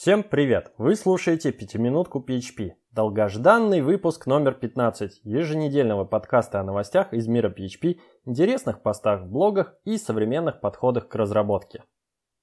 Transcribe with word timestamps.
Всем 0.00 0.22
привет! 0.22 0.70
Вы 0.78 0.94
слушаете 0.94 1.50
«Пятиминутку 1.50 2.24
PHP»– 2.24 2.74
долгожданный 2.92 3.80
выпуск 3.80 4.26
номер 4.26 4.54
15 4.54 5.22
еженедельного 5.24 6.04
подкаста 6.04 6.60
о 6.60 6.62
новостях 6.62 7.12
из 7.12 7.26
мира 7.26 7.50
PHP, 7.52 7.98
интересных 8.24 8.80
постах 8.80 9.22
в 9.22 9.26
блогах 9.28 9.74
и 9.82 9.98
современных 9.98 10.60
подходах 10.60 11.08
к 11.08 11.16
разработке. 11.16 11.82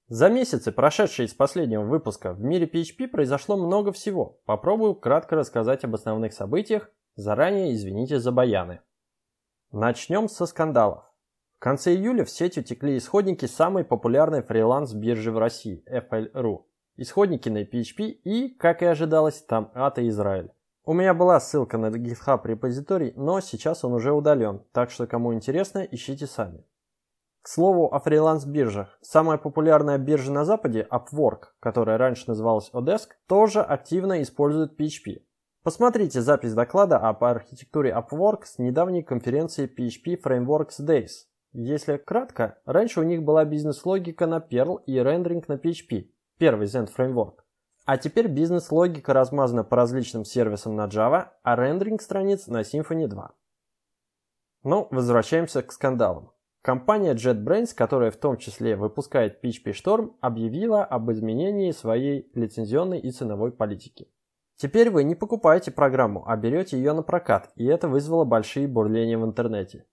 За 0.08 0.28
месяцы, 0.28 0.70
прошедшие 0.70 1.28
с 1.28 1.32
последнего 1.32 1.82
выпуска, 1.82 2.34
в 2.34 2.42
мире 2.42 2.66
PHP 2.66 3.08
произошло 3.08 3.56
много 3.56 3.90
всего. 3.90 4.38
Попробую 4.44 4.94
кратко 4.94 5.34
рассказать 5.34 5.82
об 5.82 5.94
основных 5.94 6.34
событиях, 6.34 6.90
заранее 7.14 7.72
извините 7.72 8.18
за 8.18 8.32
баяны. 8.32 8.80
Начнем 9.72 10.28
со 10.28 10.44
скандалов. 10.44 11.04
В 11.56 11.60
конце 11.60 11.94
июля 11.94 12.26
в 12.26 12.30
сеть 12.30 12.58
утекли 12.58 12.98
исходники 12.98 13.46
самой 13.46 13.82
популярной 13.86 14.42
фриланс-биржи 14.42 15.32
в 15.32 15.38
России– 15.38 15.82
FL.ru. 15.90 16.66
Исходники 16.98 17.48
на 17.48 17.62
PHP 17.62 18.04
и, 18.24 18.48
как 18.48 18.82
и 18.82 18.86
ожидалось, 18.86 19.42
там 19.42 19.70
ATA 19.74 20.08
Израиль. 20.08 20.50
У 20.84 20.94
меня 20.94 21.14
была 21.14 21.40
ссылка 21.40 21.78
на 21.78 21.86
GitHub 21.86 22.40
репозиторий, 22.44 23.12
но 23.16 23.40
сейчас 23.40 23.84
он 23.84 23.92
уже 23.92 24.12
удален, 24.12 24.62
так 24.72 24.90
что 24.90 25.06
кому 25.06 25.34
интересно, 25.34 25.80
ищите 25.80 26.26
сами. 26.26 26.64
К 27.42 27.48
слову 27.48 27.92
о 27.92 28.00
фриланс-биржах. 28.00 28.98
Самая 29.02 29.36
популярная 29.36 29.98
биржа 29.98 30.32
на 30.32 30.44
Западе, 30.44 30.86
Upwork, 30.90 31.48
которая 31.60 31.98
раньше 31.98 32.24
называлась 32.28 32.70
Odesk, 32.72 33.08
тоже 33.28 33.60
активно 33.60 34.22
использует 34.22 34.80
PHP. 34.80 35.22
Посмотрите 35.62 36.22
запись 36.22 36.54
доклада 36.54 36.96
об 36.98 37.22
архитектуре 37.24 37.90
Upwork 37.90 38.44
с 38.44 38.58
недавней 38.58 39.02
конференции 39.02 39.68
PHP 39.68 40.22
Frameworks 40.22 40.80
Days. 40.80 41.26
Если 41.52 41.98
кратко, 41.98 42.58
раньше 42.64 43.00
у 43.00 43.02
них 43.02 43.22
была 43.22 43.44
бизнес-логика 43.44 44.26
на 44.26 44.38
Perl 44.38 44.82
и 44.86 44.98
рендеринг 44.98 45.48
на 45.48 45.54
PHP, 45.54 46.06
первый 46.38 46.66
Zen 46.66 46.88
Framework. 46.94 47.40
А 47.84 47.98
теперь 47.98 48.26
бизнес-логика 48.26 49.12
размазана 49.12 49.62
по 49.62 49.76
различным 49.76 50.24
сервисам 50.24 50.74
на 50.74 50.86
Java, 50.86 51.28
а 51.42 51.56
рендеринг 51.56 52.02
страниц 52.02 52.48
на 52.48 52.62
Symfony 52.62 53.06
2. 53.06 53.32
Ну, 54.64 54.88
возвращаемся 54.90 55.62
к 55.62 55.72
скандалам. 55.72 56.32
Компания 56.62 57.14
JetBrains, 57.14 57.72
которая 57.72 58.10
в 58.10 58.16
том 58.16 58.38
числе 58.38 58.74
выпускает 58.74 59.44
PHP 59.44 59.70
Storm, 59.70 60.16
объявила 60.20 60.84
об 60.84 61.12
изменении 61.12 61.70
своей 61.70 62.28
лицензионной 62.34 62.98
и 62.98 63.12
ценовой 63.12 63.52
политики. 63.52 64.08
Теперь 64.56 64.90
вы 64.90 65.04
не 65.04 65.14
покупаете 65.14 65.70
программу, 65.70 66.26
а 66.26 66.36
берете 66.36 66.76
ее 66.76 66.92
на 66.92 67.02
прокат, 67.02 67.52
и 67.54 67.64
это 67.66 67.86
вызвало 67.88 68.24
большие 68.24 68.66
бурления 68.66 69.16
в 69.16 69.24
интернете. 69.24 69.86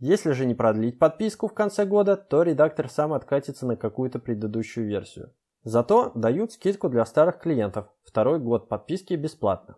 Если 0.00 0.32
же 0.32 0.46
не 0.46 0.54
продлить 0.54 0.98
подписку 0.98 1.46
в 1.46 1.54
конце 1.54 1.86
года, 1.86 2.16
то 2.16 2.42
редактор 2.42 2.88
сам 2.88 3.12
откатится 3.12 3.64
на 3.64 3.76
какую-то 3.76 4.18
предыдущую 4.18 4.88
версию. 4.88 5.32
Зато 5.66 6.12
дают 6.14 6.52
скидку 6.52 6.88
для 6.88 7.04
старых 7.04 7.40
клиентов, 7.40 7.88
второй 8.04 8.38
год 8.38 8.68
подписки 8.68 9.14
бесплатно. 9.14 9.74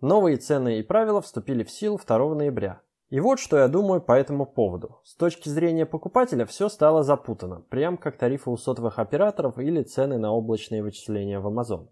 Новые 0.00 0.38
цены 0.38 0.78
и 0.78 0.82
правила 0.82 1.20
вступили 1.20 1.62
в 1.62 1.70
силу 1.70 2.00
2 2.02 2.34
ноября. 2.34 2.80
И 3.10 3.20
вот 3.20 3.38
что 3.38 3.58
я 3.58 3.68
думаю 3.68 4.00
по 4.00 4.12
этому 4.12 4.46
поводу. 4.46 4.98
С 5.04 5.14
точки 5.14 5.50
зрения 5.50 5.84
покупателя 5.84 6.46
все 6.46 6.70
стало 6.70 7.02
запутано, 7.02 7.60
прям 7.68 7.98
как 7.98 8.16
тарифы 8.16 8.48
у 8.48 8.56
сотовых 8.56 8.98
операторов 8.98 9.58
или 9.58 9.82
цены 9.82 10.16
на 10.16 10.32
облачные 10.32 10.82
вычисления 10.82 11.38
в 11.38 11.46
Amazon. 11.46 11.88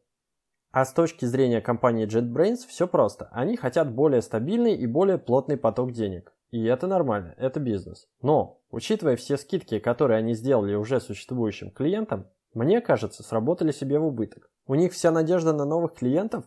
А 0.70 0.86
с 0.86 0.94
точки 0.94 1.26
зрения 1.26 1.60
компании 1.60 2.06
JetBrains 2.06 2.66
все 2.66 2.88
просто. 2.88 3.28
Они 3.30 3.58
хотят 3.58 3.92
более 3.92 4.22
стабильный 4.22 4.74
и 4.74 4.86
более 4.86 5.18
плотный 5.18 5.58
поток 5.58 5.92
денег. 5.92 6.32
И 6.50 6.64
это 6.64 6.86
нормально, 6.86 7.34
это 7.36 7.60
бизнес. 7.60 8.08
Но, 8.22 8.62
учитывая 8.70 9.16
все 9.16 9.36
скидки, 9.36 9.80
которые 9.80 10.16
они 10.16 10.32
сделали 10.32 10.76
уже 10.76 10.98
существующим 10.98 11.70
клиентам, 11.70 12.26
мне 12.54 12.80
кажется, 12.80 13.22
сработали 13.22 13.72
себе 13.72 13.98
в 13.98 14.06
убыток. 14.06 14.50
У 14.66 14.74
них 14.74 14.92
вся 14.92 15.10
надежда 15.10 15.52
на 15.52 15.64
новых 15.64 15.94
клиентов, 15.94 16.44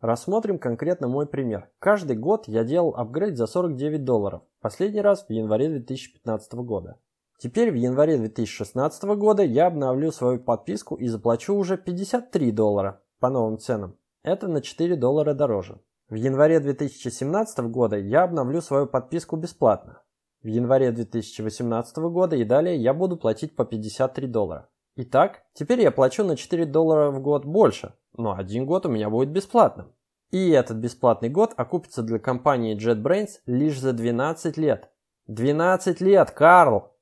Рассмотрим 0.00 0.60
конкретно 0.60 1.08
мой 1.08 1.26
пример. 1.26 1.70
Каждый 1.80 2.16
год 2.16 2.46
я 2.46 2.62
делал 2.62 2.94
апгрейд 2.94 3.36
за 3.36 3.48
49 3.48 4.04
долларов. 4.04 4.42
Последний 4.60 5.00
раз 5.00 5.26
в 5.26 5.32
январе 5.32 5.68
2015 5.70 6.54
года. 6.54 7.00
Теперь 7.38 7.72
в 7.72 7.74
январе 7.74 8.16
2016 8.16 9.02
года 9.16 9.42
я 9.42 9.66
обновлю 9.66 10.12
свою 10.12 10.38
подписку 10.38 10.94
и 10.94 11.08
заплачу 11.08 11.54
уже 11.56 11.76
53 11.76 12.52
доллара 12.52 13.02
по 13.18 13.28
новым 13.28 13.58
ценам. 13.58 13.96
Это 14.22 14.46
на 14.46 14.62
4 14.62 14.94
доллара 14.94 15.34
дороже. 15.34 15.80
В 16.08 16.14
январе 16.14 16.60
2017 16.60 17.58
года 17.70 17.98
я 17.98 18.22
обновлю 18.22 18.60
свою 18.60 18.86
подписку 18.86 19.36
бесплатно. 19.36 20.02
В 20.44 20.46
январе 20.46 20.92
2018 20.92 21.96
года 21.96 22.36
и 22.36 22.44
далее 22.44 22.76
я 22.76 22.94
буду 22.94 23.16
платить 23.16 23.56
по 23.56 23.64
53 23.64 24.28
доллара. 24.28 24.68
Итак, 25.00 25.44
теперь 25.54 25.80
я 25.80 25.92
плачу 25.92 26.24
на 26.24 26.36
4 26.36 26.66
доллара 26.66 27.12
в 27.12 27.22
год 27.22 27.44
больше, 27.44 27.94
но 28.16 28.34
один 28.36 28.66
год 28.66 28.84
у 28.84 28.88
меня 28.88 29.08
будет 29.08 29.28
бесплатным. 29.28 29.94
И 30.32 30.50
этот 30.50 30.78
бесплатный 30.78 31.28
год 31.28 31.54
окупится 31.56 32.02
для 32.02 32.18
компании 32.18 32.76
JetBrains 32.76 33.38
лишь 33.46 33.78
за 33.78 33.92
12 33.92 34.56
лет. 34.56 34.90
12 35.28 36.00
лет, 36.00 36.32
Карл! 36.32 36.96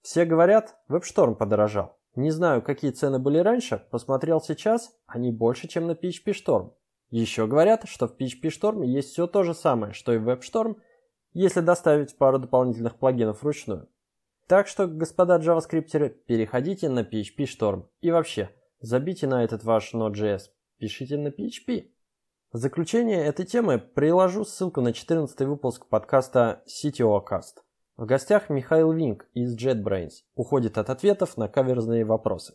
Все 0.00 0.24
говорят, 0.24 0.74
WebStorm 0.88 1.34
подорожал. 1.34 1.98
Не 2.14 2.30
знаю, 2.30 2.62
какие 2.62 2.90
цены 2.90 3.18
были 3.18 3.36
раньше, 3.36 3.86
посмотрел 3.90 4.40
сейчас, 4.40 4.96
они 5.06 5.30
больше, 5.30 5.68
чем 5.68 5.86
на 5.86 5.92
PHP 5.92 6.32
Storm. 6.32 6.72
Еще 7.10 7.46
говорят, 7.46 7.86
что 7.86 8.08
в 8.08 8.16
PHP 8.16 8.44
Storm 8.44 8.82
есть 8.86 9.10
все 9.10 9.26
то 9.26 9.42
же 9.42 9.52
самое, 9.52 9.92
что 9.92 10.14
и 10.14 10.16
в 10.16 10.26
WebStorm, 10.26 10.76
если 11.34 11.60
доставить 11.60 12.16
пару 12.16 12.38
дополнительных 12.38 12.96
плагинов 12.96 13.42
вручную. 13.42 13.90
Так 14.52 14.68
что, 14.68 14.86
господа 14.86 15.38
джаваскриптеры, 15.38 16.10
переходите 16.10 16.90
на 16.90 17.00
PHP 17.00 17.46
Storm. 17.46 17.86
И 18.02 18.10
вообще, 18.10 18.50
забейте 18.82 19.26
на 19.26 19.42
этот 19.44 19.64
ваш 19.64 19.94
Node.js. 19.94 20.42
Пишите 20.76 21.16
на 21.16 21.28
PHP. 21.28 21.86
В 22.52 22.58
заключение 22.58 23.24
этой 23.24 23.46
темы 23.46 23.78
приложу 23.78 24.44
ссылку 24.44 24.82
на 24.82 24.92
14 24.92 25.40
выпуск 25.48 25.86
подкаста 25.86 26.62
CTOcast. 26.68 27.62
В 27.96 28.04
гостях 28.04 28.50
Михаил 28.50 28.92
Винг 28.92 29.26
из 29.32 29.56
JetBrains 29.56 30.16
уходит 30.34 30.76
от 30.76 30.90
ответов 30.90 31.38
на 31.38 31.48
каверзные 31.48 32.04
вопросы. 32.04 32.52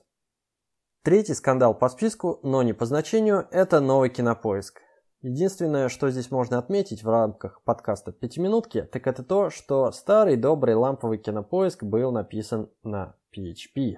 Третий 1.01 1.33
скандал 1.33 1.73
по 1.73 1.89
списку, 1.89 2.39
но 2.43 2.61
не 2.61 2.73
по 2.73 2.85
значению, 2.85 3.47
это 3.49 3.79
новый 3.79 4.11
кинопоиск. 4.11 4.83
Единственное, 5.27 5.89
что 5.89 6.09
здесь 6.09 6.31
можно 6.31 6.57
отметить 6.57 7.03
в 7.03 7.09
рамках 7.09 7.61
подкаста 7.63 8.13
«Пятиминутки», 8.13 8.83
так 8.83 9.07
это 9.07 9.23
то, 9.23 9.49
что 9.49 9.91
старый 9.91 10.37
добрый 10.37 10.73
ламповый 10.73 11.17
кинопоиск 11.17 11.83
был 11.83 12.13
написан 12.13 12.69
на 12.81 13.13
PHP. 13.35 13.95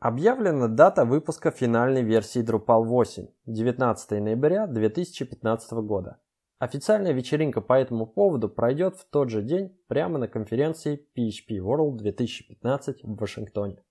Объявлена 0.00 0.66
дата 0.66 1.04
выпуска 1.04 1.52
финальной 1.52 2.02
версии 2.02 2.42
Drupal 2.42 2.82
8– 2.82 3.28
19 3.46 4.10
ноября 4.20 4.66
2015 4.66 5.72
года. 5.74 6.18
Официальная 6.58 7.12
вечеринка 7.12 7.60
по 7.60 7.74
этому 7.74 8.04
поводу 8.04 8.48
пройдет 8.48 8.96
в 8.96 9.08
тот 9.10 9.30
же 9.30 9.42
день 9.42 9.78
прямо 9.86 10.18
на 10.18 10.26
конференции 10.26 11.06
PHP 11.16 11.58
World 11.58 11.98
2015 11.98 13.04
в 13.04 13.14
Вашингтоне. 13.14 13.84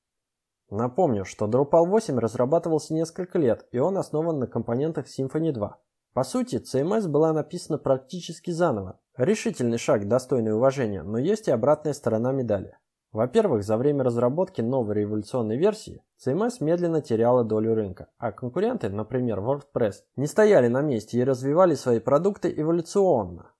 Напомню, 0.69 1.23
что 1.23 1.45
Drupal 1.47 1.85
8 1.85 2.19
разрабатывался 2.19 2.93
несколько 2.93 3.39
лет, 3.39 3.65
и 3.71 3.79
он 3.79 3.97
основан 3.97 4.39
на 4.39 4.47
компонентах 4.47 5.05
Symfony 5.07 5.53
2. 5.53 5.79
По 6.13 6.23
сути, 6.23 6.57
CMS 6.57 7.07
была 7.07 7.33
написана 7.33 7.77
практически 7.77 8.51
заново. 8.51 8.99
Решительный 9.15 9.77
шаг, 9.77 10.07
достойный 10.07 10.53
уважения, 10.53 11.03
но 11.03 11.17
есть 11.17 11.47
и 11.47 11.51
обратная 11.51 11.93
сторона 11.93 12.31
медали. 12.31 12.77
Во-первых, 13.11 13.63
за 13.63 13.75
время 13.77 14.03
разработки 14.03 14.61
новой 14.61 14.95
революционной 14.95 15.57
версии 15.57 16.03
CMS 16.23 16.57
медленно 16.59 17.01
теряла 17.01 17.43
долю 17.43 17.73
рынка, 17.73 18.07
а 18.17 18.31
конкуренты, 18.31 18.89
например 18.89 19.39
WordPress, 19.39 19.95
не 20.15 20.27
стояли 20.27 20.67
на 20.67 20.81
месте 20.81 21.17
и 21.17 21.23
развивали 21.23 21.73
свои 21.73 21.99
продукты 21.99 22.53
эволюционно. 22.55 23.51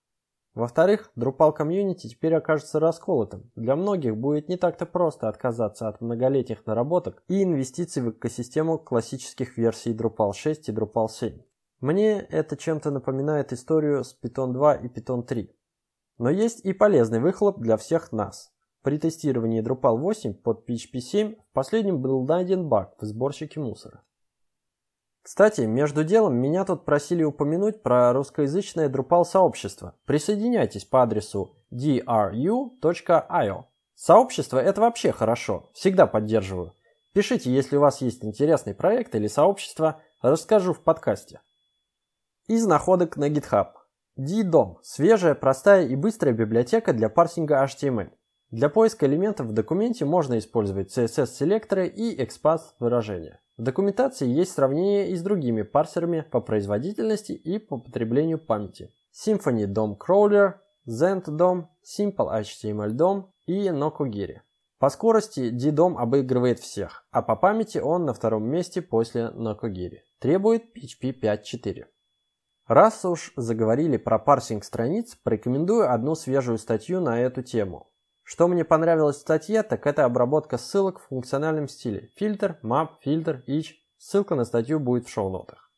Во-вторых, 0.54 1.12
Drupal 1.18 1.54
комьюнити 1.54 2.08
теперь 2.08 2.36
окажется 2.36 2.80
расколотым. 2.80 3.52
Для 3.56 3.76
многих 3.76 4.18
будет 4.18 4.50
не 4.50 4.58
так-то 4.58 4.86
просто 4.86 5.30
отказаться 5.30 5.88
от 5.88 6.02
многолетних 6.02 6.66
наработок 6.66 7.24
и 7.28 7.44
инвестиций 7.44 8.04
в 8.04 8.12
экосистему 8.12 8.78
классических 8.78 9.58
версий 9.58 9.94
Drupal 9.94 10.34
6 10.34 10.70
и 10.70 10.72
Drupal 10.72 11.08
7. 11.08 11.40
Мне 11.82 12.20
это 12.20 12.58
чем-то 12.58 12.92
напоминает 12.92 13.54
историю 13.54 14.04
с 14.04 14.18
Python 14.22 14.52
2 14.52 14.76
и 14.76 14.88
Python 14.90 15.24
3. 15.24 15.50
Но 16.18 16.30
есть 16.30 16.66
и 16.66 16.74
полезный 16.74 17.22
выхлоп 17.22 17.60
для 17.60 17.78
всех 17.78 18.12
нас. 18.12 18.52
При 18.82 18.98
тестировании 18.98 19.64
Drupal 19.64 19.98
8 19.98 20.34
под 20.34 20.70
PHP 20.70 21.00
7 21.00 21.36
в 21.36 21.54
последнем 21.54 22.02
был 22.02 22.26
найден 22.26 22.68
баг 22.68 22.96
в 23.00 23.06
сборщике 23.06 23.62
мусора. 23.62 24.04
Кстати, 25.22 25.62
между 25.62 26.04
делом 26.04 26.36
меня 26.36 26.66
тут 26.66 26.84
просили 26.86 27.24
упомянуть 27.24 27.82
про 27.82 28.12
русскоязычное 28.14 28.90
Drupal 28.90 29.24
сообщество. 29.24 29.96
Присоединяйтесь 30.06 30.86
по 30.86 31.04
адресу 31.04 31.56
dru.io. 31.72 33.64
Сообщество 33.96 34.58
это 34.58 34.82
вообще 34.82 35.12
хорошо, 35.12 35.70
всегда 35.74 36.08
поддерживаю. 36.08 36.74
Пишите, 37.14 37.52
если 37.52 37.78
у 37.78 37.82
вас 37.82 38.02
есть 38.02 38.24
интересный 38.24 38.74
проект 38.74 39.16
или 39.16 39.28
сообщество, 39.28 40.02
расскажу 40.22 40.74
в 40.74 40.82
подкасте. 40.82 41.42
Из 42.50 42.66
находок 42.66 43.16
на 43.16 43.30
GitHub. 43.30 43.68
DDOM– 44.18 44.78
свежая, 44.82 45.36
простая 45.36 45.86
и 45.86 45.96
быстрая 45.96 46.34
библиотека 46.34 46.94
для 46.94 47.08
парсинга 47.08 47.64
HTML. 47.64 48.10
Для 48.50 48.70
поиска 48.70 49.06
элементов 49.06 49.46
в 49.46 49.52
документе 49.52 50.04
можно 50.04 50.40
использовать 50.40 50.98
CSS-селекторы 50.98 51.86
и 51.86 52.20
XPath 52.20 52.62
выражения. 52.80 53.40
В 53.56 53.62
документации 53.62 54.28
есть 54.28 54.54
сравнение 54.54 55.12
и 55.12 55.16
с 55.16 55.22
другими 55.22 55.62
парсерами 55.62 56.22
по 56.22 56.42
производительности 56.42 57.34
и 57.34 57.60
по 57.60 57.78
потреблению 57.78 58.40
памяти. 58.40 58.90
Symfony 59.14 59.68
DOM 59.68 59.96
Crawler, 60.00 60.54
Zend 60.88 61.26
DOM, 61.26 61.66
Simple 61.86 62.42
HTML 62.42 62.96
DOM 62.96 63.26
и 63.46 63.68
Nokogiri. 63.68 64.38
По 64.80 64.90
скорости 64.90 65.52
DDOM 65.54 65.98
обыгрывает 65.98 66.58
всех, 66.58 67.06
а 67.12 67.22
по 67.22 67.36
памяти 67.36 67.78
он 67.78 68.06
на 68.06 68.16
втором 68.16 68.50
месте 68.50 68.82
после 68.82 69.32
Nokogiri. 69.36 70.00
Требует 70.20 70.76
PHP 70.76 71.14
5.4. 71.22 71.86
Раз 72.70 73.04
уж 73.04 73.34
заговорили 73.36 73.98
про 73.98 74.20
парсинг 74.20 74.64
страниц, 74.64 75.16
порекомендую 75.24 75.92
одну 75.92 76.14
свежую 76.14 76.60
статью 76.60 77.02
на 77.02 77.20
эту 77.20 77.42
тему. 77.42 77.90
Что 78.22 78.48
мне 78.48 78.64
понравилось 78.64 79.16
в 79.16 79.22
статье, 79.22 79.64
так 79.64 79.88
это 79.88 80.06
обработка 80.06 80.60
ссылок 80.60 81.00
в 81.00 81.08
функциональном 81.08 81.68
стиле. 81.68 82.12
Фильтр, 82.16 82.60
map, 82.62 82.90
фильтр, 83.02 83.44
each. 83.48 83.72
Ссылка 83.98 84.36
на 84.36 84.46
статью 84.46 84.80
будет 84.80 85.08
в 85.08 85.10
шоу-нотах. 85.10 85.72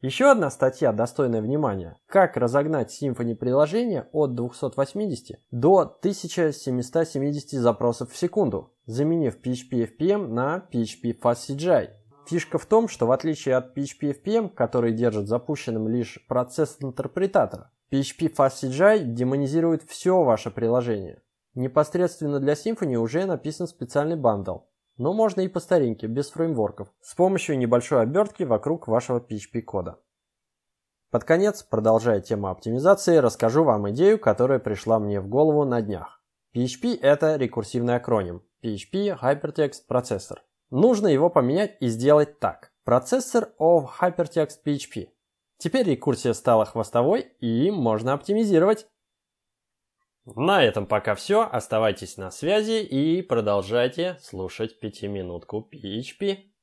Еще 0.00 0.30
одна 0.30 0.50
статья, 0.50 0.90
достойная 0.94 1.42
внимания. 1.42 1.98
Как 2.06 2.38
разогнать 2.38 2.96
Symfony 2.98 3.34
приложение 3.34 4.08
от 4.12 4.34
280 4.34 5.38
до 5.50 5.80
1770 5.80 7.60
запросов 7.60 8.10
в 8.10 8.16
секунду, 8.16 8.72
заменив 8.86 9.36
PHP 9.44 9.98
FPM 9.98 10.28
на 10.28 10.66
PHP 10.72 11.20
FastCGI. 11.20 11.90
Фишка 12.26 12.58
в 12.58 12.66
том, 12.66 12.88
что 12.88 13.06
в 13.06 13.12
отличие 13.12 13.54
от 13.54 13.76
PHP 13.76 14.20
FPM, 14.20 14.48
который 14.48 14.92
держит 14.92 15.28
запущенным 15.28 15.86
лишь 15.86 16.24
процесс 16.26 16.76
интерпретатора, 16.80 17.70
PHP 17.92 18.34
FastCGI 18.34 19.04
демонизирует 19.04 19.84
все 19.84 20.22
ваше 20.24 20.50
приложение. 20.50 21.22
Непосредственно 21.54 22.40
для 22.40 22.54
Symfony 22.54 22.96
уже 22.96 23.26
написан 23.26 23.68
специальный 23.68 24.16
бандл, 24.16 24.58
но 24.98 25.12
можно 25.12 25.42
и 25.42 25.48
по 25.48 25.60
старинке, 25.60 26.08
без 26.08 26.30
фреймворков, 26.30 26.92
с 27.00 27.14
помощью 27.14 27.58
небольшой 27.58 28.02
обертки 28.02 28.42
вокруг 28.42 28.88
вашего 28.88 29.20
PHP 29.20 29.62
кода. 29.62 30.00
Под 31.12 31.22
конец, 31.22 31.62
продолжая 31.62 32.20
тему 32.20 32.48
оптимизации, 32.48 33.18
расскажу 33.18 33.62
вам 33.62 33.88
идею, 33.90 34.18
которая 34.18 34.58
пришла 34.58 34.98
мне 34.98 35.20
в 35.20 35.28
голову 35.28 35.64
на 35.64 35.80
днях. 35.80 36.20
PHP 36.54 36.98
это 37.00 37.36
рекурсивный 37.36 37.94
акроним 37.94 38.42
PHP 38.64 39.16
Hypertext 39.22 39.82
Processor. 39.88 40.38
Нужно 40.70 41.08
его 41.08 41.30
поменять 41.30 41.76
и 41.80 41.86
сделать 41.88 42.40
так. 42.40 42.72
Процессор 42.84 43.52
of 43.58 43.86
Hypertext 44.00 44.58
PHP. 44.64 45.08
Теперь 45.58 45.88
рекурсия 45.88 46.32
стала 46.32 46.64
хвостовой 46.64 47.22
и 47.40 47.70
можно 47.70 48.12
оптимизировать. 48.12 48.86
На 50.24 50.64
этом 50.64 50.86
пока 50.86 51.14
все. 51.14 51.42
Оставайтесь 51.42 52.16
на 52.16 52.30
связи 52.30 52.82
и 52.82 53.22
продолжайте 53.22 54.18
слушать 54.20 54.80
пятиминутку 54.80 55.68
PHP. 55.72 56.55